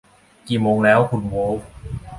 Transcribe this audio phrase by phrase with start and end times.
[0.47, 1.61] กี่โมงแล้ว คุณโวล์ฟ